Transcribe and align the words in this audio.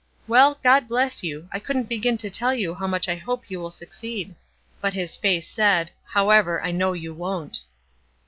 "Well, 0.27 0.57
God 0.63 0.87
bless 0.87 1.21
you; 1.21 1.47
I 1.53 1.59
couldn't 1.59 1.87
begin 1.87 2.17
to 2.17 2.29
tell 2.31 2.55
you 2.55 2.73
how 2.73 2.87
much 2.87 3.07
I 3.07 3.13
hope 3.15 3.51
you 3.51 3.59
will 3.59 3.69
succeed." 3.69 4.33
But 4.81 4.95
his 4.95 5.15
face 5.15 5.47
said: 5.47 5.91
"However, 6.07 6.59
I 6.63 6.71
know 6.71 6.93
you 6.93 7.13
won't." 7.13 7.63